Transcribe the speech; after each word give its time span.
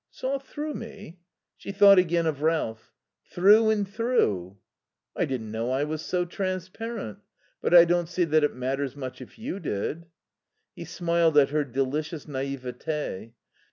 "Saw 0.09 0.39
through 0.39 0.73
me?" 0.73 1.19
She 1.57 1.71
thought 1.71 1.99
again 1.99 2.25
of 2.25 2.41
Ralph. 2.41 2.91
"Through 3.31 3.69
and 3.69 3.87
through." 3.87 4.57
"I 5.15 5.25
didn't 5.25 5.51
know 5.51 5.69
I 5.69 5.83
was 5.83 6.01
so 6.01 6.25
transparent. 6.25 7.19
But 7.61 7.75
I 7.75 7.85
don't 7.85 8.09
see 8.09 8.23
that 8.23 8.43
it 8.43 8.55
matters 8.55 8.95
much 8.95 9.21
if 9.21 9.37
you 9.37 9.59
did." 9.59 10.07
He 10.75 10.85
smiled 10.85 11.37
at 11.37 11.49
her 11.51 11.63
delicious 11.63 12.27
naivete. 12.27 13.33